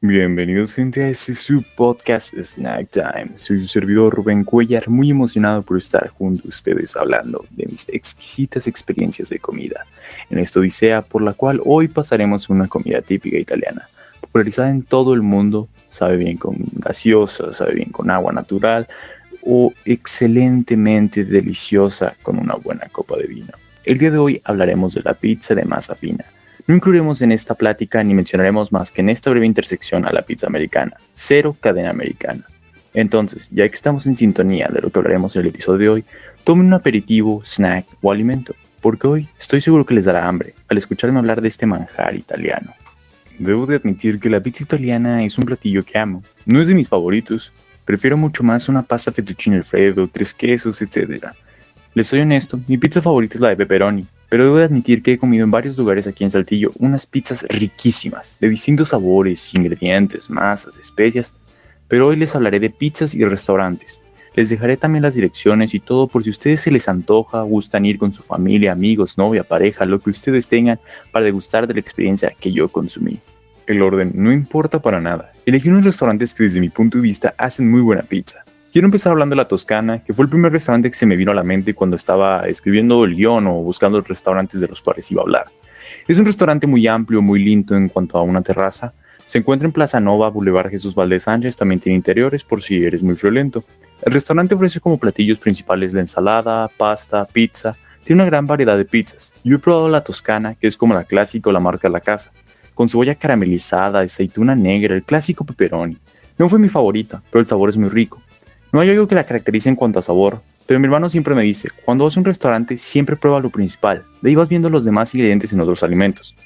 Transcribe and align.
Bienvenidos 0.00 0.74
gente 0.74 1.02
a 1.02 1.08
este 1.08 1.34
su 1.34 1.64
podcast 1.74 2.32
Snack 2.32 2.88
Time. 2.88 3.30
Soy 3.34 3.58
su 3.60 3.66
servidor 3.66 4.14
Rubén 4.14 4.44
Cuellar, 4.44 4.88
muy 4.88 5.10
emocionado 5.10 5.62
por 5.62 5.76
estar 5.76 6.06
junto 6.10 6.44
a 6.46 6.50
ustedes 6.50 6.96
hablando 6.96 7.44
de 7.50 7.66
mis 7.66 7.88
exquisitas 7.88 8.68
experiencias 8.68 9.28
de 9.28 9.40
comida 9.40 9.84
en 10.30 10.38
esta 10.38 10.60
odisea 10.60 11.02
por 11.02 11.22
la 11.22 11.32
cual 11.32 11.60
hoy 11.64 11.88
pasaremos 11.88 12.48
una 12.48 12.68
comida 12.68 13.02
típica 13.02 13.38
italiana, 13.38 13.88
popularizada 14.20 14.70
en 14.70 14.84
todo 14.84 15.14
el 15.14 15.22
mundo, 15.22 15.68
sabe 15.88 16.16
bien 16.16 16.36
con 16.36 16.54
gaseosa, 16.74 17.52
sabe 17.52 17.74
bien 17.74 17.90
con 17.90 18.08
agua 18.08 18.32
natural 18.32 18.86
o 19.42 19.72
excelentemente 19.84 21.24
deliciosa 21.24 22.14
con 22.22 22.38
una 22.38 22.54
buena 22.54 22.86
copa 22.92 23.16
de 23.16 23.26
vino. 23.26 23.52
El 23.82 23.98
día 23.98 24.12
de 24.12 24.18
hoy 24.18 24.40
hablaremos 24.44 24.94
de 24.94 25.02
la 25.02 25.14
pizza 25.14 25.56
de 25.56 25.64
masa 25.64 25.96
fina 25.96 26.24
no 26.68 26.74
incluiremos 26.74 27.22
en 27.22 27.32
esta 27.32 27.54
plática 27.54 28.04
ni 28.04 28.12
mencionaremos 28.12 28.72
más 28.72 28.92
que 28.92 29.00
en 29.00 29.08
esta 29.08 29.30
breve 29.30 29.46
intersección 29.46 30.04
a 30.04 30.12
la 30.12 30.20
pizza 30.20 30.46
americana, 30.46 30.98
cero 31.14 31.56
cadena 31.58 31.88
americana. 31.88 32.44
Entonces, 32.92 33.48
ya 33.50 33.66
que 33.66 33.74
estamos 33.74 34.06
en 34.06 34.18
sintonía 34.18 34.68
de 34.70 34.82
lo 34.82 34.90
que 34.90 34.98
hablaremos 34.98 35.34
en 35.34 35.42
el 35.42 35.48
episodio 35.48 35.78
de 35.78 35.88
hoy, 35.88 36.04
tomen 36.44 36.66
un 36.66 36.74
aperitivo, 36.74 37.42
snack 37.42 37.86
o 38.02 38.12
alimento, 38.12 38.54
porque 38.82 39.06
hoy 39.06 39.28
estoy 39.38 39.62
seguro 39.62 39.86
que 39.86 39.94
les 39.94 40.04
dará 40.04 40.28
hambre 40.28 40.54
al 40.68 40.76
escucharme 40.76 41.18
hablar 41.18 41.40
de 41.40 41.48
este 41.48 41.64
manjar 41.64 42.14
italiano. 42.14 42.74
Debo 43.38 43.64
de 43.64 43.76
admitir 43.76 44.20
que 44.20 44.28
la 44.28 44.40
pizza 44.40 44.62
italiana 44.62 45.24
es 45.24 45.38
un 45.38 45.46
platillo 45.46 45.82
que 45.82 45.96
amo. 45.96 46.22
No 46.44 46.60
es 46.60 46.68
de 46.68 46.74
mis 46.74 46.88
favoritos, 46.88 47.50
prefiero 47.86 48.18
mucho 48.18 48.42
más 48.42 48.68
una 48.68 48.82
pasta 48.82 49.10
fettuccine 49.10 49.56
alfredo, 49.56 50.06
tres 50.06 50.34
quesos, 50.34 50.82
etc. 50.82 51.28
Les 51.94 52.08
soy 52.08 52.20
honesto, 52.20 52.60
mi 52.68 52.76
pizza 52.76 53.00
favorita 53.00 53.36
es 53.36 53.40
la 53.40 53.48
de 53.48 53.56
pepperoni, 53.56 54.06
pero 54.28 54.44
debo 54.44 54.56
de 54.56 54.64
admitir 54.64 55.02
que 55.02 55.12
he 55.12 55.18
comido 55.18 55.44
en 55.44 55.50
varios 55.50 55.78
lugares 55.78 56.06
aquí 56.06 56.24
en 56.24 56.30
Saltillo 56.30 56.72
unas 56.78 57.06
pizzas 57.06 57.44
riquísimas, 57.48 58.36
de 58.40 58.48
distintos 58.48 58.88
sabores, 58.88 59.54
ingredientes, 59.54 60.28
masas, 60.28 60.76
especias, 60.76 61.34
pero 61.88 62.08
hoy 62.08 62.16
les 62.16 62.34
hablaré 62.34 62.60
de 62.60 62.70
pizzas 62.70 63.14
y 63.14 63.24
restaurantes. 63.24 64.02
Les 64.34 64.50
dejaré 64.50 64.76
también 64.76 65.02
las 65.02 65.14
direcciones 65.14 65.74
y 65.74 65.80
todo 65.80 66.06
por 66.06 66.22
si 66.22 66.30
ustedes 66.30 66.60
se 66.60 66.70
les 66.70 66.88
antoja, 66.88 67.42
gustan 67.42 67.86
ir 67.86 67.98
con 67.98 68.12
su 68.12 68.22
familia, 68.22 68.72
amigos, 68.72 69.18
novia, 69.18 69.42
pareja, 69.42 69.84
lo 69.84 69.98
que 69.98 70.10
ustedes 70.10 70.46
tengan 70.46 70.78
para 71.10 71.24
degustar 71.24 71.66
de 71.66 71.74
la 71.74 71.80
experiencia 71.80 72.32
que 72.38 72.52
yo 72.52 72.68
consumí. 72.68 73.18
El 73.66 73.82
orden 73.82 74.12
no 74.14 74.32
importa 74.32 74.80
para 74.80 75.00
nada. 75.00 75.32
Elegí 75.44 75.68
unos 75.68 75.84
restaurantes 75.84 76.34
que 76.34 76.44
desde 76.44 76.60
mi 76.60 76.68
punto 76.68 76.98
de 76.98 77.02
vista 77.02 77.34
hacen 77.36 77.70
muy 77.70 77.80
buena 77.80 78.02
pizza. 78.02 78.44
Quiero 78.70 78.86
empezar 78.86 79.12
hablando 79.12 79.32
de 79.32 79.38
La 79.38 79.48
Toscana, 79.48 80.04
que 80.04 80.12
fue 80.12 80.24
el 80.24 80.28
primer 80.28 80.52
restaurante 80.52 80.90
que 80.90 80.96
se 80.96 81.06
me 81.06 81.16
vino 81.16 81.32
a 81.32 81.34
la 81.34 81.42
mente 81.42 81.72
cuando 81.72 81.96
estaba 81.96 82.46
escribiendo 82.46 83.02
el 83.04 83.16
guion 83.16 83.46
o 83.46 83.62
buscando 83.62 83.98
restaurantes 84.02 84.60
de 84.60 84.68
los 84.68 84.82
cuales 84.82 85.10
iba 85.10 85.22
a 85.22 85.24
hablar. 85.24 85.46
Es 86.06 86.18
un 86.18 86.26
restaurante 86.26 86.66
muy 86.66 86.86
amplio, 86.86 87.22
muy 87.22 87.42
lindo 87.42 87.74
en 87.74 87.88
cuanto 87.88 88.18
a 88.18 88.22
una 88.22 88.42
terraza. 88.42 88.92
Se 89.24 89.38
encuentra 89.38 89.64
en 89.64 89.72
Plaza 89.72 90.00
Nova, 90.00 90.28
Boulevard 90.28 90.68
Jesús 90.68 90.94
Valdés 90.94 91.22
Sánchez, 91.22 91.56
también 91.56 91.80
tiene 91.80 91.96
interiores 91.96 92.44
por 92.44 92.62
si 92.62 92.84
eres 92.84 93.02
muy 93.02 93.16
friolento. 93.16 93.64
El 94.02 94.12
restaurante 94.12 94.54
ofrece 94.54 94.80
como 94.80 94.98
platillos 94.98 95.38
principales 95.38 95.94
la 95.94 96.00
ensalada, 96.00 96.68
pasta, 96.68 97.24
pizza. 97.24 97.74
Tiene 98.04 98.20
una 98.20 98.30
gran 98.30 98.46
variedad 98.46 98.76
de 98.76 98.84
pizzas. 98.84 99.32
Yo 99.44 99.56
he 99.56 99.58
probado 99.58 99.88
la 99.88 100.04
toscana, 100.04 100.56
que 100.56 100.66
es 100.66 100.76
como 100.76 100.92
la 100.92 101.04
clásica 101.04 101.48
o 101.48 101.54
la 101.54 101.60
marca 101.60 101.88
de 101.88 101.92
la 101.92 102.00
casa, 102.00 102.32
con 102.74 102.86
cebolla 102.86 103.14
caramelizada, 103.14 104.00
aceituna 104.00 104.54
negra, 104.54 104.94
el 104.94 105.04
clásico 105.04 105.44
pepperoni. 105.44 105.96
No 106.36 106.50
fue 106.50 106.58
mi 106.58 106.68
favorita, 106.68 107.22
pero 107.30 107.40
el 107.40 107.46
sabor 107.46 107.70
es 107.70 107.78
muy 107.78 107.88
rico. 107.88 108.20
No 108.72 108.80
hay 108.80 108.90
algo 108.90 109.08
que 109.08 109.14
la 109.14 109.24
caracterice 109.24 109.68
en 109.68 109.76
cuanto 109.76 109.98
a 109.98 110.02
sabor, 110.02 110.42
pero 110.66 110.78
mi 110.78 110.84
hermano 110.84 111.08
siempre 111.08 111.34
me 111.34 111.42
dice, 111.42 111.70
cuando 111.84 112.04
vas 112.04 112.16
a 112.16 112.20
un 112.20 112.26
restaurante 112.26 112.76
siempre 112.76 113.16
prueba 113.16 113.40
lo 113.40 113.48
principal, 113.48 114.04
de 114.20 114.28
ahí 114.28 114.34
vas 114.36 114.50
viendo 114.50 114.68
los 114.68 114.84
demás 114.84 115.14
ingredientes 115.14 115.52
en 115.52 115.60
otros 115.60 115.82
alimentos. 115.82 116.36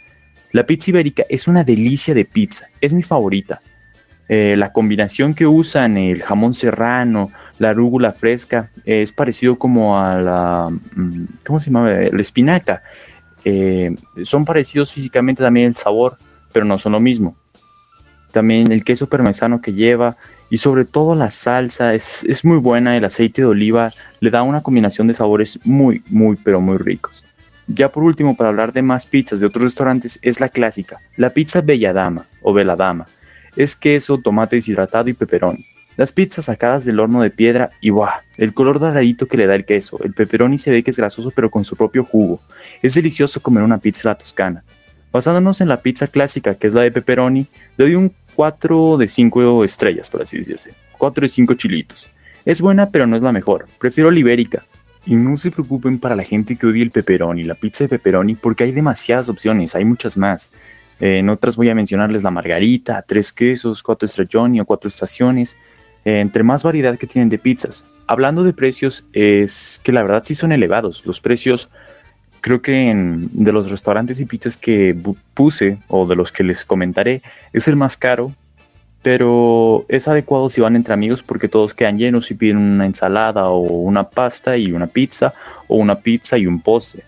La 0.52 0.64
pizza 0.64 0.90
ibérica 0.90 1.24
es 1.28 1.48
una 1.48 1.64
delicia 1.64 2.14
de 2.14 2.24
pizza, 2.24 2.66
es 2.80 2.94
mi 2.94 3.02
favorita. 3.02 3.60
Eh, 4.28 4.54
la 4.56 4.72
combinación 4.72 5.34
que 5.34 5.46
usan, 5.46 5.96
el 5.96 6.22
jamón 6.22 6.54
serrano, 6.54 7.32
la 7.58 7.72
rúgula 7.72 8.12
fresca, 8.12 8.70
es 8.84 9.12
parecido 9.12 9.58
como 9.58 9.98
a 9.98 10.20
la, 10.20 10.68
mm, 10.70 11.24
¿cómo 11.44 11.58
se 11.58 11.70
llama? 11.70 11.90
La 11.90 12.22
espinaca. 12.22 12.82
Eh, 13.44 13.96
son 14.22 14.44
parecidos 14.44 14.92
físicamente 14.92 15.42
también 15.42 15.66
el 15.66 15.76
sabor, 15.76 16.16
pero 16.52 16.64
no 16.64 16.78
son 16.78 16.92
lo 16.92 17.00
mismo. 17.00 17.36
También 18.30 18.70
el 18.70 18.84
queso 18.84 19.08
parmesano 19.08 19.60
que 19.60 19.72
lleva, 19.72 20.16
y 20.52 20.58
sobre 20.58 20.84
todo 20.84 21.14
la 21.14 21.30
salsa 21.30 21.94
es, 21.94 22.24
es, 22.24 22.44
muy 22.44 22.58
buena, 22.58 22.94
el 22.94 23.06
aceite 23.06 23.40
de 23.40 23.46
oliva 23.46 23.94
le 24.20 24.28
da 24.28 24.42
una 24.42 24.60
combinación 24.60 25.08
de 25.08 25.14
sabores 25.14 25.58
muy, 25.64 26.02
muy, 26.10 26.36
pero 26.36 26.60
muy 26.60 26.76
ricos. 26.76 27.24
Ya 27.68 27.90
por 27.90 28.02
último, 28.02 28.36
para 28.36 28.50
hablar 28.50 28.74
de 28.74 28.82
más 28.82 29.06
pizzas 29.06 29.40
de 29.40 29.46
otros 29.46 29.64
restaurantes, 29.64 30.18
es 30.20 30.40
la 30.40 30.50
clásica, 30.50 30.98
la 31.16 31.30
pizza 31.30 31.62
Belladama 31.62 32.26
o 32.42 32.52
Dama. 32.52 33.06
Es 33.56 33.74
queso, 33.74 34.18
tomate 34.18 34.56
deshidratado 34.56 35.08
y 35.08 35.14
peperoni. 35.14 35.64
Las 35.96 36.12
pizzas 36.12 36.44
sacadas 36.44 36.84
del 36.84 37.00
horno 37.00 37.22
de 37.22 37.30
piedra 37.30 37.70
y 37.80 37.88
¡buah! 37.88 38.20
El 38.36 38.52
color 38.52 38.78
doradito 38.78 39.26
que 39.28 39.38
le 39.38 39.46
da 39.46 39.54
el 39.54 39.64
queso. 39.64 40.04
El 40.04 40.12
pepperoni 40.12 40.58
se 40.58 40.70
ve 40.70 40.82
que 40.82 40.90
es 40.90 40.98
grasoso 40.98 41.30
pero 41.34 41.50
con 41.50 41.64
su 41.64 41.76
propio 41.76 42.04
jugo. 42.04 42.42
Es 42.82 42.92
delicioso 42.92 43.40
comer 43.40 43.62
una 43.62 43.78
pizza 43.78 44.06
a 44.06 44.12
la 44.12 44.18
toscana. 44.18 44.64
Basándonos 45.12 45.62
en 45.62 45.68
la 45.68 45.78
pizza 45.78 46.08
clásica 46.08 46.56
que 46.56 46.66
es 46.66 46.74
la 46.74 46.82
de 46.82 46.90
pepperoni, 46.90 47.46
le 47.78 47.84
doy 47.86 47.94
un 47.94 48.12
4 48.34 48.96
de 48.98 49.08
5 49.08 49.64
estrellas, 49.64 50.10
por 50.10 50.22
así 50.22 50.38
decirse. 50.38 50.72
4 50.98 51.22
de 51.22 51.28
5 51.28 51.54
chilitos. 51.54 52.08
Es 52.44 52.60
buena, 52.60 52.90
pero 52.90 53.06
no 53.06 53.16
es 53.16 53.22
la 53.22 53.32
mejor. 53.32 53.66
Prefiero 53.78 54.10
la 54.10 54.18
ibérica. 54.18 54.64
Y 55.04 55.14
no 55.14 55.36
se 55.36 55.50
preocupen 55.50 55.98
para 55.98 56.14
la 56.14 56.22
gente 56.22 56.56
que 56.56 56.66
odia 56.66 56.82
el 56.82 56.90
pepperoni, 56.90 57.42
la 57.42 57.54
pizza 57.54 57.84
de 57.84 57.88
pepperoni, 57.88 58.34
porque 58.36 58.64
hay 58.64 58.72
demasiadas 58.72 59.28
opciones, 59.28 59.74
hay 59.74 59.84
muchas 59.84 60.16
más. 60.16 60.50
Eh, 61.00 61.18
en 61.18 61.28
otras 61.28 61.56
voy 61.56 61.68
a 61.70 61.74
mencionarles 61.74 62.22
la 62.22 62.30
margarita, 62.30 63.02
tres 63.02 63.32
quesos, 63.32 63.82
cuatro 63.82 64.06
estrelloni 64.06 64.60
o 64.60 64.64
cuatro 64.64 64.88
estaciones. 64.88 65.56
Eh, 66.04 66.20
entre 66.20 66.42
más 66.42 66.62
variedad 66.62 66.96
que 66.98 67.06
tienen 67.06 67.28
de 67.28 67.38
pizzas. 67.38 67.84
Hablando 68.06 68.44
de 68.44 68.52
precios, 68.52 69.04
es 69.12 69.80
que 69.82 69.92
la 69.92 70.02
verdad 70.02 70.22
sí 70.24 70.34
son 70.34 70.52
elevados. 70.52 71.04
Los 71.06 71.20
precios 71.20 71.68
creo 72.42 72.60
que 72.60 72.92
de 72.94 73.52
los 73.52 73.70
restaurantes 73.70 74.20
y 74.20 74.26
pizzas 74.26 74.58
que 74.58 74.94
puse 75.32 75.78
o 75.88 76.06
de 76.06 76.16
los 76.16 76.30
que 76.32 76.42
les 76.42 76.66
comentaré, 76.66 77.22
es 77.54 77.68
el 77.68 77.76
más 77.76 77.96
caro, 77.96 78.32
pero 79.00 79.86
es 79.88 80.08
adecuado 80.08 80.50
si 80.50 80.60
van 80.60 80.76
entre 80.76 80.92
amigos 80.92 81.22
porque 81.22 81.48
todos 81.48 81.72
quedan 81.72 81.98
llenos 81.98 82.30
y 82.30 82.34
piden 82.34 82.58
una 82.58 82.84
ensalada 82.84 83.48
o 83.48 83.60
una 83.60 84.10
pasta 84.10 84.56
y 84.56 84.72
una 84.72 84.88
pizza 84.88 85.32
o 85.68 85.76
una 85.76 86.00
pizza 86.00 86.36
y 86.36 86.46
un 86.46 86.60
postre. 86.60 87.04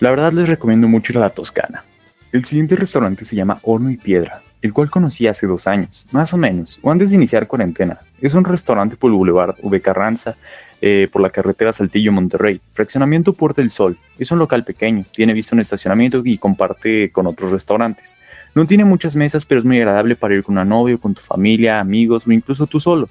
La 0.00 0.10
verdad 0.10 0.32
les 0.32 0.48
recomiendo 0.48 0.86
mucho 0.86 1.12
ir 1.12 1.18
a 1.18 1.22
la 1.22 1.30
Toscana. 1.30 1.82
El 2.30 2.44
siguiente 2.44 2.76
restaurante 2.76 3.24
se 3.24 3.36
llama 3.36 3.58
Horno 3.62 3.90
y 3.90 3.96
Piedra, 3.96 4.42
el 4.60 4.74
cual 4.74 4.90
conocí 4.90 5.26
hace 5.26 5.46
dos 5.46 5.66
años, 5.66 6.06
más 6.10 6.34
o 6.34 6.36
menos, 6.36 6.78
o 6.82 6.90
antes 6.90 7.08
de 7.08 7.16
iniciar 7.16 7.46
cuarentena. 7.46 7.98
Es 8.20 8.34
un 8.34 8.44
restaurante 8.44 8.96
por 8.96 9.10
el 9.10 9.16
Boulevard 9.16 9.56
V. 9.62 9.80
Carranza 9.80 10.36
eh, 10.80 11.08
por 11.10 11.22
la 11.22 11.30
carretera 11.30 11.72
Saltillo-Monterrey. 11.72 12.60
Fraccionamiento 12.72 13.32
Puerta 13.32 13.62
del 13.62 13.70
Sol. 13.70 13.96
Es 14.18 14.30
un 14.30 14.38
local 14.38 14.64
pequeño, 14.64 15.04
tiene 15.12 15.32
vista 15.32 15.56
un 15.56 15.60
estacionamiento 15.60 16.22
y 16.24 16.38
comparte 16.38 17.10
con 17.10 17.26
otros 17.26 17.50
restaurantes. 17.50 18.16
No 18.54 18.66
tiene 18.66 18.84
muchas 18.84 19.16
mesas, 19.16 19.44
pero 19.44 19.58
es 19.58 19.64
muy 19.64 19.78
agradable 19.78 20.16
para 20.16 20.34
ir 20.34 20.42
con 20.42 20.54
una 20.54 20.64
novia, 20.64 20.96
con 20.96 21.14
tu 21.14 21.20
familia, 21.20 21.80
amigos 21.80 22.26
o 22.26 22.32
incluso 22.32 22.66
tú 22.66 22.80
solo. 22.80 23.08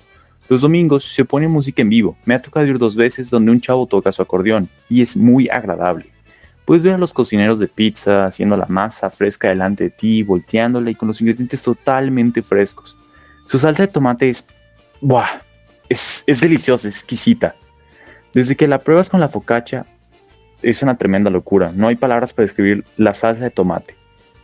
Los 0.50 0.62
domingos 0.62 1.04
se 1.04 1.26
pone 1.26 1.48
música 1.48 1.82
en 1.82 1.90
vivo. 1.90 2.18
Me 2.26 2.34
ha 2.34 2.42
tocado 2.42 2.66
ir 2.66 2.78
dos 2.78 2.96
veces 2.96 3.30
donde 3.30 3.52
un 3.52 3.60
chavo 3.60 3.86
toca 3.86 4.12
su 4.12 4.22
acordeón 4.22 4.70
y 4.90 5.02
es 5.02 5.18
muy 5.18 5.50
agradable. 5.50 6.06
Puedes 6.64 6.84
ver 6.84 6.94
a 6.94 6.98
los 6.98 7.14
cocineros 7.14 7.60
de 7.60 7.68
pizza 7.68 8.26
haciendo 8.26 8.58
la 8.58 8.66
masa 8.68 9.10
fresca 9.10 9.50
delante 9.50 9.86
de 9.86 9.90
ti, 9.90 10.24
volteándola 10.24 10.90
y 10.90 10.96
con 10.96 11.08
los 11.08 11.22
ingredientes 11.22 11.64
totalmente 11.64 12.42
frescos. 12.42 12.98
Su 13.46 13.58
salsa 13.58 13.84
de 13.84 13.92
tomate 13.92 14.30
es... 14.30 14.46
¡Buah! 15.00 15.47
Es, 15.90 16.24
deliciosa, 16.42 16.88
es 16.88 16.96
exquisita. 16.96 17.56
Desde 18.34 18.56
que 18.56 18.68
la 18.68 18.80
pruebas 18.80 19.10
con 19.10 19.20
la 19.20 19.30
focaccia, 19.30 19.86
es 20.62 20.82
una 20.84 20.98
tremenda 20.98 21.30
locura. 21.30 21.72
No 21.74 21.88
hay 21.88 21.96
palabras 21.96 22.34
para 22.34 22.46
describir 22.46 22.84
la 22.98 23.14
salsa 23.14 23.44
de 23.44 23.52
tomate. 23.52 23.96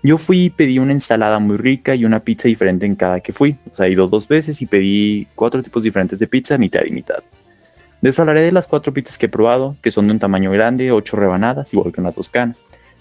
Yo 0.03 0.17
fui 0.17 0.45
y 0.45 0.49
pedí 0.49 0.79
una 0.79 0.91
ensalada 0.91 1.39
muy 1.39 1.57
rica 1.57 1.95
y 1.95 2.05
una 2.05 2.19
pizza 2.19 2.47
diferente 2.47 2.85
en 2.85 2.95
cada 2.95 3.21
que 3.21 3.33
fui. 3.33 3.57
O 3.71 3.75
sea, 3.75 3.87
he 3.87 3.91
ido 3.91 4.07
dos 4.07 4.27
veces 4.27 4.61
y 4.61 4.65
pedí 4.65 5.27
cuatro 5.33 5.63
tipos 5.63 5.83
diferentes 5.83 6.19
de 6.19 6.27
pizza, 6.27 6.57
mitad 6.57 6.81
y 6.85 6.91
mitad. 6.91 7.23
Les 8.01 8.17
de 8.17 8.51
las 8.51 8.67
cuatro 8.67 8.93
pizzas 8.93 9.17
que 9.17 9.27
he 9.27 9.29
probado, 9.29 9.77
que 9.81 9.91
son 9.91 10.07
de 10.07 10.13
un 10.13 10.19
tamaño 10.19 10.51
grande, 10.51 10.91
ocho 10.91 11.15
rebanadas, 11.15 11.73
igual 11.73 11.93
que 11.93 12.01
una 12.01 12.11
toscana. 12.11 12.53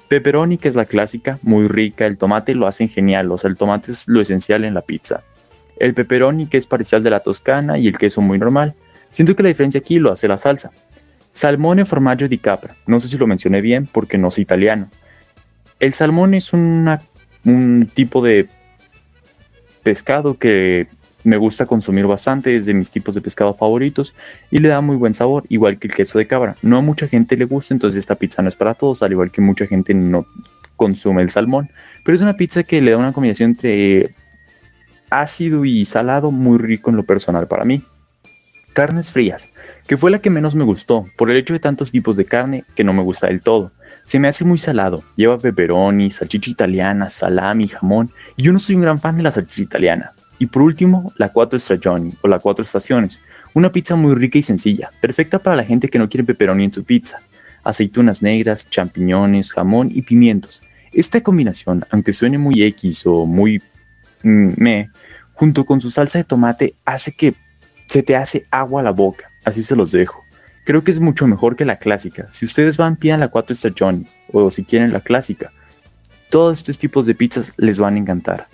Pepperoni, 0.06 0.58
que 0.58 0.68
es 0.68 0.76
la 0.76 0.84
clásica, 0.84 1.40
muy 1.42 1.66
rica. 1.66 2.06
El 2.06 2.18
tomate 2.18 2.54
lo 2.54 2.68
hacen 2.68 2.88
genial, 2.88 3.32
o 3.32 3.38
sea, 3.38 3.50
el 3.50 3.56
tomate 3.56 3.90
es 3.90 4.06
lo 4.06 4.20
esencial 4.20 4.64
en 4.64 4.74
la 4.74 4.82
pizza 4.82 5.24
el 5.82 5.94
pepperoni 5.94 6.46
que 6.46 6.56
es 6.56 6.66
parcial 6.66 7.02
de 7.02 7.10
la 7.10 7.20
toscana 7.20 7.76
y 7.76 7.88
el 7.88 7.98
queso 7.98 8.20
muy 8.20 8.38
normal. 8.38 8.74
Siento 9.08 9.34
que 9.36 9.42
la 9.42 9.48
diferencia 9.48 9.80
aquí 9.80 9.98
lo 9.98 10.12
hace 10.12 10.28
la 10.28 10.38
salsa. 10.38 10.70
Salmone 11.32 11.84
formaggio 11.84 12.28
di 12.28 12.38
capra. 12.38 12.74
No 12.86 13.00
sé 13.00 13.08
si 13.08 13.18
lo 13.18 13.26
mencioné 13.26 13.60
bien 13.60 13.88
porque 13.90 14.16
no 14.16 14.30
sé 14.30 14.40
italiano. 14.42 14.88
El 15.80 15.92
salmón 15.92 16.34
es 16.34 16.52
un 16.52 17.90
tipo 17.94 18.22
de 18.22 18.48
pescado 19.82 20.38
que 20.38 20.86
me 21.24 21.36
gusta 21.36 21.66
consumir 21.66 22.06
bastante, 22.06 22.56
es 22.56 22.66
de 22.66 22.74
mis 22.74 22.90
tipos 22.90 23.14
de 23.14 23.20
pescado 23.20 23.52
favoritos 23.54 24.14
y 24.50 24.58
le 24.58 24.68
da 24.68 24.80
muy 24.80 24.96
buen 24.96 25.14
sabor, 25.14 25.44
igual 25.48 25.78
que 25.78 25.88
el 25.88 25.94
queso 25.94 26.18
de 26.18 26.26
cabra. 26.26 26.56
No 26.62 26.78
a 26.78 26.80
mucha 26.80 27.08
gente 27.08 27.36
le 27.36 27.44
gusta, 27.44 27.74
entonces 27.74 27.98
esta 27.98 28.14
pizza 28.14 28.42
no 28.42 28.48
es 28.48 28.56
para 28.56 28.74
todos, 28.74 29.02
al 29.02 29.12
igual 29.12 29.30
que 29.30 29.40
mucha 29.40 29.66
gente 29.66 29.94
no 29.94 30.26
consume 30.76 31.22
el 31.22 31.30
salmón, 31.30 31.70
pero 32.04 32.16
es 32.16 32.22
una 32.22 32.36
pizza 32.36 32.62
que 32.62 32.80
le 32.80 32.90
da 32.90 32.96
una 32.96 33.12
combinación 33.12 33.50
entre 33.50 34.14
ácido 35.20 35.64
y 35.64 35.84
salado 35.84 36.30
muy 36.30 36.58
rico 36.58 36.90
en 36.90 36.96
lo 36.96 37.04
personal 37.04 37.46
para 37.46 37.64
mí. 37.64 37.82
Carnes 38.72 39.12
frías, 39.12 39.50
que 39.86 39.98
fue 39.98 40.10
la 40.10 40.20
que 40.20 40.30
menos 40.30 40.54
me 40.54 40.64
gustó, 40.64 41.06
por 41.18 41.30
el 41.30 41.36
hecho 41.36 41.52
de 41.52 41.60
tantos 41.60 41.92
tipos 41.92 42.16
de 42.16 42.24
carne 42.24 42.64
que 42.74 42.84
no 42.84 42.94
me 42.94 43.02
gusta 43.02 43.26
del 43.26 43.42
todo. 43.42 43.70
Se 44.04 44.18
me 44.18 44.28
hace 44.28 44.44
muy 44.44 44.56
salado, 44.56 45.04
lleva 45.14 45.38
pepperoni, 45.38 46.10
salchicha 46.10 46.50
italiana, 46.50 47.10
salami, 47.10 47.68
jamón, 47.68 48.10
y 48.36 48.44
yo 48.44 48.52
no 48.52 48.58
soy 48.58 48.76
un 48.76 48.82
gran 48.82 48.98
fan 48.98 49.16
de 49.16 49.22
la 49.22 49.30
salchicha 49.30 49.62
italiana. 49.62 50.12
Y 50.38 50.46
por 50.46 50.62
último, 50.62 51.12
la 51.18 51.28
Cuatro 51.28 51.58
Stagioni, 51.58 52.14
o 52.22 52.28
la 52.28 52.38
Cuatro 52.38 52.64
Estaciones, 52.64 53.20
una 53.52 53.70
pizza 53.70 53.94
muy 53.94 54.14
rica 54.14 54.38
y 54.38 54.42
sencilla, 54.42 54.90
perfecta 55.00 55.38
para 55.38 55.56
la 55.56 55.64
gente 55.64 55.88
que 55.88 55.98
no 55.98 56.08
quiere 56.08 56.24
pepperoni 56.24 56.64
en 56.64 56.72
su 56.72 56.82
pizza. 56.82 57.20
Aceitunas 57.62 58.22
negras, 58.22 58.68
champiñones, 58.68 59.52
jamón 59.52 59.90
y 59.94 60.02
pimientos. 60.02 60.62
Esta 60.92 61.20
combinación, 61.22 61.84
aunque 61.90 62.12
suene 62.12 62.38
muy 62.38 62.62
X 62.62 63.06
o 63.06 63.24
muy 63.24 63.62
me, 64.22 64.88
junto 65.34 65.64
con 65.64 65.80
su 65.80 65.90
salsa 65.90 66.18
de 66.18 66.24
tomate, 66.24 66.74
hace 66.84 67.12
que 67.12 67.34
se 67.86 68.02
te 68.02 68.16
hace 68.16 68.46
agua 68.50 68.80
a 68.80 68.84
la 68.84 68.92
boca. 68.92 69.30
Así 69.44 69.62
se 69.62 69.76
los 69.76 69.92
dejo. 69.92 70.22
Creo 70.64 70.84
que 70.84 70.92
es 70.92 71.00
mucho 71.00 71.26
mejor 71.26 71.56
que 71.56 71.64
la 71.64 71.76
clásica. 71.76 72.26
Si 72.30 72.46
ustedes 72.46 72.76
van, 72.76 72.96
pidan 72.96 73.20
la 73.20 73.28
4 73.28 73.54
Stagioni 73.54 74.06
o 74.32 74.50
si 74.50 74.64
quieren 74.64 74.92
la 74.92 75.00
clásica. 75.00 75.50
Todos 76.30 76.58
estos 76.58 76.78
tipos 76.78 77.04
de 77.06 77.14
pizzas 77.14 77.52
les 77.56 77.80
van 77.80 77.96
a 77.96 77.98
encantar. 77.98 78.46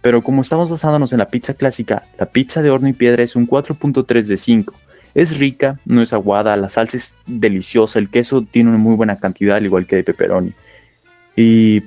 Pero 0.00 0.22
como 0.22 0.42
estamos 0.42 0.68
basándonos 0.68 1.12
en 1.12 1.18
la 1.18 1.28
pizza 1.28 1.54
clásica, 1.54 2.02
la 2.18 2.26
pizza 2.26 2.62
de 2.62 2.70
horno 2.70 2.88
y 2.88 2.92
piedra 2.92 3.22
es 3.22 3.36
un 3.36 3.46
4.3 3.46 4.26
de 4.26 4.36
5. 4.36 4.74
Es 5.14 5.38
rica, 5.38 5.78
no 5.84 6.02
es 6.02 6.12
aguada, 6.12 6.56
la 6.56 6.68
salsa 6.68 6.96
es 6.96 7.14
deliciosa, 7.26 7.98
el 7.98 8.10
queso 8.10 8.42
tiene 8.42 8.70
una 8.70 8.78
muy 8.78 8.96
buena 8.96 9.16
cantidad, 9.16 9.56
al 9.56 9.64
igual 9.64 9.86
que 9.86 9.96
de 9.96 10.04
pepperoni. 10.04 10.52
Y 11.36 11.82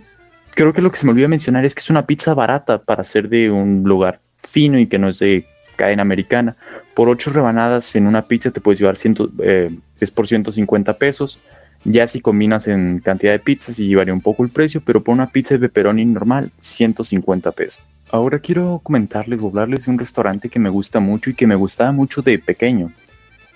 creo 0.58 0.74
que 0.74 0.82
lo 0.82 0.92
que 0.92 0.98
se 0.98 1.06
me 1.06 1.12
olvidó 1.12 1.30
mencionar 1.30 1.66
es 1.66 1.76
que 1.76 1.82
es 1.82 1.90
una 1.92 2.08
pizza 2.08 2.34
barata 2.34 2.80
para 2.80 3.04
ser 3.04 3.30
de 3.30 3.52
un 3.52 3.84
lugar 3.84 4.20
fino 4.42 4.80
y 4.80 4.88
que 4.88 4.98
no 4.98 5.08
es 5.08 5.20
de 5.20 5.46
cadena 5.76 6.02
americana. 6.02 6.56
Por 6.96 7.10
8 7.10 7.32
rebanadas 7.32 7.96
en 7.96 8.08
una 8.08 8.24
pizza 8.24 8.50
te 8.50 8.60
puedes 8.60 8.80
llevar 8.80 8.98
100, 8.98 9.18
eh, 9.44 9.70
es 10.00 10.10
por 10.10 10.28
150 10.28 10.94
pesos. 10.94 11.40
Ya 11.84 12.08
si 12.08 12.22
combinas 12.22 12.68
en 12.68 13.00
cantidad 13.02 13.34
de 13.34 13.40
pizzas 13.40 13.80
y 13.80 13.88
llevaría 13.88 14.16
un 14.16 14.22
poco 14.22 14.44
el 14.44 14.50
precio, 14.50 14.82
pero 14.84 15.04
por 15.04 15.14
una 15.14 15.28
pizza 15.28 15.54
de 15.54 15.60
pepperoni 15.60 16.04
normal, 16.06 16.50
150 16.60 17.52
pesos. 17.52 17.84
Ahora 18.10 18.40
quiero 18.40 18.82
comentarles 18.82 19.40
o 19.44 19.50
hablarles 19.50 19.86
de 19.86 19.92
un 19.92 20.00
restaurante 20.00 20.50
que 20.50 20.58
me 20.58 20.70
gusta 20.70 21.00
mucho 21.00 21.30
y 21.30 21.36
que 21.36 21.46
me 21.46 21.54
gustaba 21.54 21.92
mucho 21.92 22.24
de 22.24 22.40
pequeño. 22.40 22.92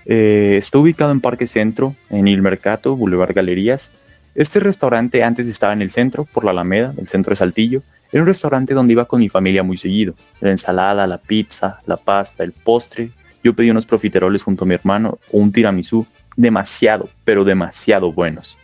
Eh, 0.05 0.55
está 0.59 0.77
ubicado 0.77 1.11
en 1.11 1.19
Parque 1.19 1.47
Centro, 1.47 1.95
en 2.11 2.27
Il 2.27 2.43
Mercato, 2.43 2.95
Boulevard 2.95 3.33
Galerías. 3.33 3.91
Este 4.33 4.59
restaurante 4.59 5.23
antes 5.23 5.47
estaba 5.47 5.73
en 5.73 5.81
el 5.81 5.91
centro, 5.91 6.25
por 6.25 6.45
la 6.45 6.51
Alameda, 6.51 6.93
el 6.97 7.07
centro 7.07 7.31
de 7.31 7.35
Saltillo, 7.35 7.83
era 8.11 8.23
un 8.23 8.27
restaurante 8.27 8.73
donde 8.73 8.93
iba 8.93 9.05
con 9.05 9.19
mi 9.19 9.29
familia 9.29 9.63
muy 9.63 9.77
seguido. 9.77 10.15
La 10.41 10.51
ensalada, 10.51 11.07
la 11.07 11.17
pizza, 11.17 11.79
la 11.85 11.97
pasta, 11.97 12.43
el 12.43 12.51
postre. 12.51 13.09
Yo 13.43 13.53
pedí 13.53 13.69
unos 13.69 13.85
profiteroles 13.85 14.43
junto 14.43 14.65
a 14.65 14.67
mi 14.67 14.73
hermano 14.73 15.17
o 15.31 15.37
un 15.37 15.51
tiramisú 15.51 16.05
demasiado, 16.35 17.09
pero 17.23 17.43
demasiado 17.43 18.11
buenos. 18.11 18.57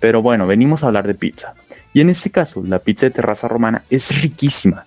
Pero 0.00 0.22
bueno, 0.22 0.46
venimos 0.46 0.82
a 0.82 0.86
hablar 0.86 1.06
de 1.06 1.14
pizza. 1.14 1.54
Y 1.92 2.00
en 2.00 2.08
este 2.08 2.30
caso, 2.30 2.62
la 2.66 2.78
pizza 2.78 3.06
de 3.06 3.10
terraza 3.10 3.48
romana 3.48 3.84
es 3.90 4.22
riquísima. 4.22 4.86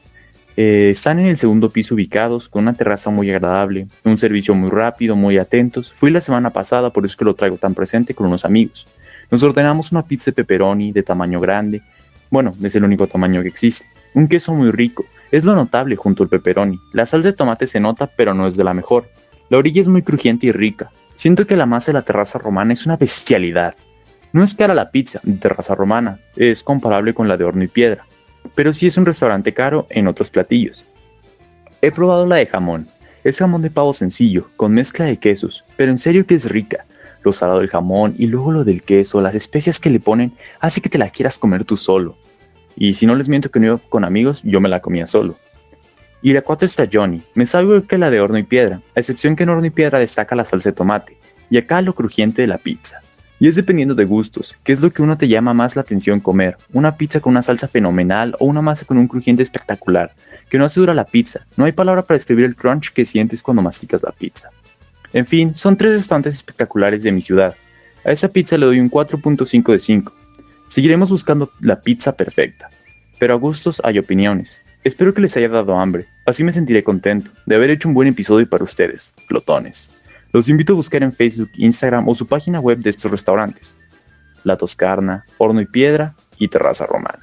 Eh, 0.58 0.90
están 0.92 1.20
en 1.20 1.28
el 1.28 1.38
segundo 1.38 1.70
piso 1.70 1.96
ubicados, 1.96 2.50
con 2.50 2.64
una 2.64 2.74
terraza 2.74 3.10
muy 3.10 3.30
agradable, 3.30 3.88
un 4.04 4.18
servicio 4.18 4.56
muy 4.56 4.70
rápido, 4.70 5.16
muy 5.16 5.38
atentos. 5.38 5.92
Fui 5.92 6.10
la 6.10 6.22
semana 6.22 6.50
pasada, 6.50 6.90
por 6.90 7.06
eso 7.06 7.18
que 7.18 7.26
lo 7.26 7.36
traigo 7.36 7.58
tan 7.58 7.76
presente 7.76 8.14
con 8.14 8.28
unos 8.28 8.46
amigos. 8.46 8.88
Nos 9.34 9.42
ordenamos 9.42 9.92
una 9.92 10.06
pizza 10.06 10.30
de 10.30 10.36
pepperoni 10.36 10.92
de 10.92 11.02
tamaño 11.02 11.40
grande, 11.40 11.82
bueno, 12.30 12.54
es 12.62 12.76
el 12.76 12.84
único 12.84 13.08
tamaño 13.08 13.42
que 13.42 13.48
existe. 13.48 13.88
Un 14.14 14.28
queso 14.28 14.54
muy 14.54 14.70
rico, 14.70 15.06
es 15.32 15.44
lo 15.44 15.56
notable 15.56 15.96
junto 15.96 16.22
al 16.22 16.30
pepperoni. 16.30 16.80
La 16.92 17.08
salsa 17.08 17.30
de 17.30 17.34
tomate 17.34 17.66
se 17.66 17.80
nota, 17.80 18.06
pero 18.06 18.36
no 18.36 18.46
es 18.46 18.56
de 18.56 18.64
la 18.64 18.76
mejor. 18.76 19.10
La 19.50 19.58
orilla 19.58 19.82
es 19.82 19.88
muy 19.88 20.04
crujiente 20.04 20.46
y 20.46 20.52
rica. 20.52 20.92
Siento 21.16 21.48
que 21.48 21.56
la 21.56 21.66
masa 21.66 21.92
de 21.92 21.94
la 21.94 22.04
terraza 22.04 22.38
romana 22.38 22.74
es 22.74 22.86
una 22.86 22.96
bestialidad. 22.96 23.74
No 24.34 24.44
es 24.44 24.54
cara 24.54 24.76
la 24.76 24.92
pizza 24.92 25.20
de 25.24 25.34
terraza 25.34 25.74
romana, 25.74 26.20
es 26.36 26.62
comparable 26.62 27.16
con 27.16 27.28
la 27.28 27.36
de 27.36 27.44
horno 27.44 27.64
y 27.64 27.70
piedra, 27.70 28.06
pero 28.54 28.72
sí 28.72 28.86
es 28.86 29.00
un 29.00 29.06
restaurante 29.08 29.52
caro 29.52 29.88
en 29.90 30.08
otros 30.08 30.30
platillos. 30.30 30.86
He 31.82 31.92
probado 31.92 32.28
la 32.28 32.36
de 32.36 32.46
jamón. 32.46 32.88
Es 33.24 33.40
jamón 33.40 33.64
de 33.64 33.72
pavo 33.72 33.94
sencillo, 33.94 34.48
con 34.58 34.76
mezcla 34.76 35.06
de 35.06 35.18
quesos, 35.18 35.66
pero 35.76 35.90
en 35.90 35.98
serio 35.98 36.24
que 36.28 36.36
es 36.36 36.48
rica 36.48 36.86
lo 37.24 37.34
salado 37.34 37.60
del 37.60 37.70
jamón 37.70 38.16
y 38.18 38.28
luego 38.28 38.52
lo 38.52 38.64
del 38.64 38.84
queso, 38.84 39.22
las 39.22 39.36
especias 39.36 39.80
que 39.80 39.90
le 39.90 40.00
ponen, 40.00 40.34
hace 40.60 40.82
que 40.82 40.90
te 40.90 40.98
la 40.98 41.10
quieras 41.10 41.40
comer 41.40 41.66
tú 41.66 41.78
solo. 41.78 42.18
Y 42.76 42.94
si 42.96 43.06
no 43.06 43.16
les 43.16 43.30
miento 43.30 43.52
que 43.52 43.60
no 43.60 43.66
iba 43.68 43.78
con 43.90 44.04
amigos, 44.04 44.42
yo 44.44 44.60
me 44.60 44.70
la 44.70 44.82
comía 44.82 45.08
solo. 45.08 45.36
Y 46.22 46.34
la 46.34 46.42
4 46.42 46.66
está 46.66 46.88
Johnny, 46.92 47.22
me 47.36 47.46
sabe 47.46 47.84
que 47.84 47.98
la 47.98 48.10
de 48.10 48.22
horno 48.22 48.38
y 48.38 48.44
piedra, 48.44 48.82
a 48.96 49.00
excepción 49.00 49.36
que 49.36 49.44
en 49.44 49.50
horno 49.50 49.66
y 49.66 49.72
piedra 49.72 50.00
destaca 50.00 50.36
la 50.36 50.46
salsa 50.46 50.70
de 50.70 50.76
tomate, 50.76 51.18
y 51.50 51.58
acá 51.58 51.82
lo 51.82 51.94
crujiente 51.94 52.42
de 52.42 52.48
la 52.48 52.58
pizza. 52.58 53.02
Y 53.40 53.48
es 53.50 53.56
dependiendo 53.56 53.94
de 53.94 54.06
gustos, 54.06 54.56
qué 54.64 54.72
es 54.72 54.80
lo 54.80 54.90
que 54.92 55.02
uno 55.02 55.18
te 55.18 55.28
llama 55.28 55.54
más 55.54 55.76
la 55.76 55.82
atención 55.82 56.22
comer, 56.22 56.56
una 56.72 56.96
pizza 56.96 57.20
con 57.20 57.32
una 57.32 57.44
salsa 57.44 57.68
fenomenal 57.68 58.38
o 58.40 58.46
una 58.46 58.62
masa 58.62 58.86
con 58.86 58.98
un 58.98 59.10
crujiente 59.10 59.44
espectacular, 59.44 60.14
que 60.50 60.58
no 60.58 60.64
hace 60.64 60.80
dura 60.80 60.94
la 60.94 61.04
pizza, 61.04 61.42
no 61.58 61.66
hay 61.66 61.74
palabra 61.74 62.04
para 62.04 62.16
describir 62.16 62.46
el 62.46 62.56
crunch 62.56 62.94
que 62.94 63.06
sientes 63.06 63.44
cuando 63.44 63.62
masticas 63.62 64.02
la 64.02 64.14
pizza. 64.14 64.50
En 65.14 65.26
fin, 65.26 65.54
son 65.54 65.78
tres 65.78 65.94
restaurantes 65.94 66.34
espectaculares 66.34 67.04
de 67.04 67.12
mi 67.12 67.22
ciudad. 67.22 67.56
A 68.04 68.12
esta 68.12 68.28
pizza 68.28 68.58
le 68.58 68.66
doy 68.66 68.80
un 68.80 68.90
4.5 68.90 69.72
de 69.72 69.80
5. 69.80 70.14
Seguiremos 70.68 71.12
buscando 71.12 71.52
la 71.62 71.80
pizza 71.82 72.16
perfecta. 72.16 72.70
Pero 73.20 73.36
a 73.36 73.38
gustos 73.38 73.82
hay 73.84 74.00
opiniones. 74.00 74.62
Espero 74.84 75.14
que 75.14 75.22
les 75.22 75.38
haya 75.38 75.48
dado 75.48 75.78
hambre. 75.78 76.08
Así 76.26 76.44
me 76.44 76.52
sentiré 76.52 76.84
contento 76.84 77.32
de 77.46 77.56
haber 77.56 77.70
hecho 77.70 77.88
un 77.88 77.94
buen 77.94 78.08
episodio 78.08 78.50
para 78.50 78.64
ustedes, 78.64 79.14
glotones. 79.30 79.92
Los 80.34 80.50
invito 80.50 80.74
a 80.74 80.76
buscar 80.76 81.04
en 81.04 81.14
Facebook, 81.14 81.52
Instagram 81.56 82.10
o 82.10 82.16
su 82.16 82.28
página 82.28 82.60
web 82.60 82.80
de 82.80 82.90
estos 82.90 83.12
restaurantes. 83.12 83.78
La 84.44 84.58
Toscarna, 84.58 85.26
Horno 85.38 85.62
y 85.62 85.66
Piedra 85.66 86.16
y 86.38 86.48
Terraza 86.48 86.86
Romana. 86.86 87.20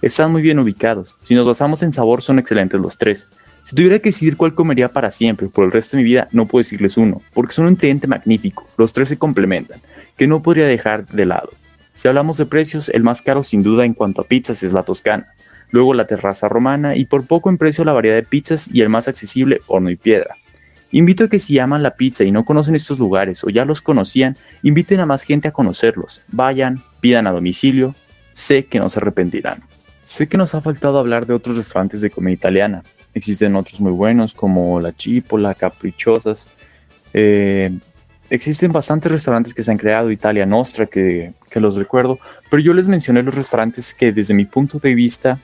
Están 0.00 0.30
muy 0.32 0.40
bien 0.40 0.58
ubicados. 0.58 1.18
Si 1.20 1.34
nos 1.34 1.46
basamos 1.46 1.82
en 1.82 1.92
sabor 1.92 2.22
son 2.22 2.38
excelentes 2.38 2.80
los 2.80 2.96
tres. 2.96 3.28
Si 3.64 3.74
tuviera 3.74 3.98
que 3.98 4.10
decidir 4.10 4.36
cuál 4.36 4.54
comería 4.54 4.92
para 4.92 5.10
siempre 5.10 5.48
por 5.48 5.64
el 5.64 5.72
resto 5.72 5.96
de 5.96 6.02
mi 6.02 6.08
vida, 6.10 6.28
no 6.32 6.44
puedo 6.44 6.60
decirles 6.60 6.98
uno, 6.98 7.22
porque 7.32 7.54
son 7.54 7.64
un 7.64 7.76
cliente 7.76 8.06
magnífico, 8.06 8.68
los 8.76 8.92
tres 8.92 9.08
se 9.08 9.16
complementan, 9.16 9.80
que 10.18 10.26
no 10.26 10.42
podría 10.42 10.66
dejar 10.66 11.06
de 11.06 11.24
lado. 11.24 11.48
Si 11.94 12.06
hablamos 12.06 12.36
de 12.36 12.44
precios, 12.44 12.90
el 12.90 13.02
más 13.02 13.22
caro 13.22 13.42
sin 13.42 13.62
duda 13.62 13.86
en 13.86 13.94
cuanto 13.94 14.20
a 14.20 14.26
pizzas 14.26 14.62
es 14.62 14.74
la 14.74 14.82
toscana, 14.82 15.28
luego 15.70 15.94
la 15.94 16.06
terraza 16.06 16.46
romana 16.46 16.94
y 16.94 17.06
por 17.06 17.26
poco 17.26 17.48
en 17.48 17.56
precio 17.56 17.86
la 17.86 17.94
variedad 17.94 18.16
de 18.16 18.22
pizzas 18.24 18.68
y 18.70 18.82
el 18.82 18.90
más 18.90 19.08
accesible 19.08 19.62
horno 19.66 19.88
y 19.88 19.96
piedra. 19.96 20.34
Invito 20.90 21.24
a 21.24 21.28
que 21.28 21.38
si 21.38 21.58
aman 21.58 21.82
la 21.82 21.96
pizza 21.96 22.22
y 22.22 22.32
no 22.32 22.44
conocen 22.44 22.74
estos 22.74 22.98
lugares 22.98 23.42
o 23.44 23.48
ya 23.48 23.64
los 23.64 23.80
conocían, 23.80 24.36
inviten 24.62 25.00
a 25.00 25.06
más 25.06 25.22
gente 25.22 25.48
a 25.48 25.52
conocerlos. 25.52 26.20
Vayan, 26.28 26.82
pidan 27.00 27.26
a 27.26 27.32
domicilio, 27.32 27.94
sé 28.34 28.66
que 28.66 28.78
no 28.78 28.90
se 28.90 29.00
arrepentirán. 29.00 29.62
Sé 30.04 30.28
que 30.28 30.36
nos 30.36 30.54
ha 30.54 30.60
faltado 30.60 30.98
hablar 30.98 31.24
de 31.24 31.32
otros 31.32 31.56
restaurantes 31.56 32.02
de 32.02 32.10
comida 32.10 32.34
italiana, 32.34 32.84
Existen 33.14 33.56
otros 33.56 33.80
muy 33.80 33.92
buenos 33.92 34.34
como 34.34 34.80
La 34.80 34.94
Chipola, 34.94 35.54
Caprichosas. 35.54 36.48
Eh, 37.12 37.70
existen 38.28 38.72
bastantes 38.72 39.10
restaurantes 39.10 39.54
que 39.54 39.62
se 39.62 39.70
han 39.70 39.78
creado, 39.78 40.10
Italia 40.10 40.44
Nostra, 40.46 40.86
que, 40.86 41.32
que 41.50 41.60
los 41.60 41.76
recuerdo, 41.76 42.18
pero 42.50 42.60
yo 42.60 42.74
les 42.74 42.88
mencioné 42.88 43.22
los 43.22 43.34
restaurantes 43.34 43.94
que 43.94 44.12
desde 44.12 44.34
mi 44.34 44.44
punto 44.44 44.78
de 44.78 44.94
vista 44.94 45.38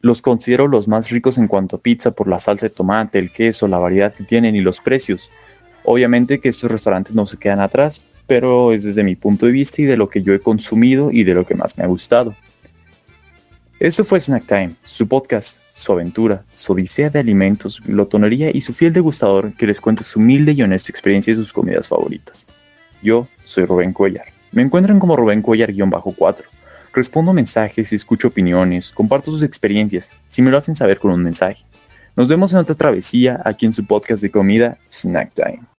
los 0.00 0.22
considero 0.22 0.68
los 0.68 0.86
más 0.86 1.10
ricos 1.10 1.38
en 1.38 1.48
cuanto 1.48 1.76
a 1.76 1.80
pizza 1.80 2.10
por 2.10 2.28
la 2.28 2.38
salsa 2.38 2.66
de 2.66 2.70
tomate, 2.70 3.18
el 3.18 3.32
queso, 3.32 3.66
la 3.66 3.78
variedad 3.78 4.12
que 4.12 4.22
tienen 4.22 4.54
y 4.54 4.60
los 4.60 4.80
precios. 4.80 5.30
Obviamente 5.82 6.40
que 6.40 6.50
estos 6.50 6.70
restaurantes 6.70 7.14
no 7.14 7.26
se 7.26 7.38
quedan 7.38 7.60
atrás, 7.60 8.02
pero 8.26 8.72
es 8.72 8.84
desde 8.84 9.02
mi 9.02 9.16
punto 9.16 9.46
de 9.46 9.52
vista 9.52 9.82
y 9.82 9.84
de 9.84 9.96
lo 9.96 10.08
que 10.08 10.22
yo 10.22 10.34
he 10.34 10.40
consumido 10.40 11.10
y 11.10 11.24
de 11.24 11.34
lo 11.34 11.46
que 11.46 11.54
más 11.54 11.76
me 11.76 11.84
ha 11.84 11.86
gustado. 11.86 12.34
Esto 13.80 14.04
fue 14.04 14.20
Snack 14.20 14.46
Time, 14.46 14.74
su 14.84 15.08
podcast, 15.08 15.58
su 15.74 15.92
aventura, 15.92 16.44
su 16.54 16.72
odisea 16.72 17.10
de 17.10 17.18
alimentos, 17.18 17.82
glotonería 17.84 18.50
y 18.54 18.60
su 18.60 18.72
fiel 18.72 18.92
degustador 18.92 19.52
que 19.54 19.66
les 19.66 19.80
cuenta 19.80 20.04
su 20.04 20.20
humilde 20.20 20.52
y 20.52 20.62
honesta 20.62 20.90
experiencia 20.90 21.32
y 21.32 21.36
sus 21.36 21.52
comidas 21.52 21.88
favoritas. 21.88 22.46
Yo 23.02 23.26
soy 23.44 23.64
Rubén 23.64 23.92
Cuellar. 23.92 24.26
Me 24.52 24.62
encuentran 24.62 25.00
como 25.00 25.16
Rubén 25.16 25.42
Cuellar-4. 25.42 26.44
Respondo 26.94 27.32
mensajes, 27.32 27.92
escucho 27.92 28.28
opiniones, 28.28 28.92
comparto 28.92 29.32
sus 29.32 29.42
experiencias, 29.42 30.12
si 30.28 30.42
me 30.42 30.52
lo 30.52 30.58
hacen 30.58 30.76
saber 30.76 31.00
con 31.00 31.10
un 31.10 31.24
mensaje. 31.24 31.64
Nos 32.14 32.28
vemos 32.28 32.52
en 32.52 32.60
otra 32.60 32.76
travesía 32.76 33.42
aquí 33.44 33.66
en 33.66 33.72
su 33.72 33.84
podcast 33.84 34.22
de 34.22 34.30
comida, 34.30 34.78
Snack 34.88 35.32
Time. 35.34 35.64